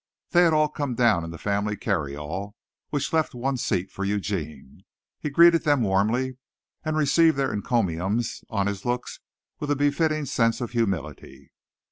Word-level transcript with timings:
They 0.31 0.41
had 0.41 0.51
all 0.53 0.67
come 0.67 0.95
down 0.95 1.23
in 1.23 1.29
the 1.29 1.37
family 1.37 1.77
carryall, 1.77 2.55
which 2.89 3.13
left 3.13 3.35
one 3.35 3.55
seat 3.57 3.91
for 3.91 4.03
Eugene. 4.03 4.83
He 5.19 5.29
greeted 5.29 5.63
them 5.63 5.83
warmly 5.83 6.37
and 6.83 6.97
received 6.97 7.37
their 7.37 7.53
encomiums 7.53 8.43
on 8.49 8.65
his 8.65 8.83
looks 8.83 9.19
with 9.59 9.69
a 9.69 9.75
befitting 9.75 10.25
sense 10.25 10.59
of 10.59 10.71
humility. 10.71 11.51